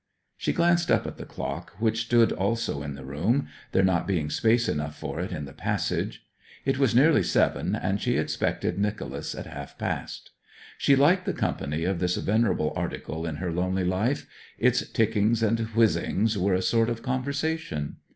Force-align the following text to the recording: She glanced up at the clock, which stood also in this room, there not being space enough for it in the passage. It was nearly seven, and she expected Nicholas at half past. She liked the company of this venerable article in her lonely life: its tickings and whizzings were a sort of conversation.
She 0.35 0.51
glanced 0.51 0.89
up 0.89 1.05
at 1.05 1.17
the 1.17 1.27
clock, 1.27 1.73
which 1.77 2.01
stood 2.05 2.31
also 2.31 2.81
in 2.81 2.95
this 2.95 3.03
room, 3.05 3.47
there 3.71 3.83
not 3.83 4.07
being 4.07 4.31
space 4.31 4.67
enough 4.67 4.97
for 4.97 5.19
it 5.19 5.31
in 5.31 5.45
the 5.45 5.53
passage. 5.53 6.25
It 6.65 6.79
was 6.79 6.95
nearly 6.95 7.21
seven, 7.21 7.75
and 7.75 8.01
she 8.01 8.17
expected 8.17 8.79
Nicholas 8.79 9.35
at 9.35 9.45
half 9.45 9.77
past. 9.77 10.31
She 10.79 10.95
liked 10.95 11.25
the 11.27 11.33
company 11.33 11.83
of 11.83 11.99
this 11.99 12.15
venerable 12.17 12.73
article 12.75 13.27
in 13.27 13.35
her 13.35 13.51
lonely 13.51 13.83
life: 13.83 14.25
its 14.57 14.89
tickings 14.89 15.43
and 15.43 15.59
whizzings 15.75 16.35
were 16.35 16.55
a 16.55 16.63
sort 16.63 16.89
of 16.89 17.03
conversation. 17.03 17.97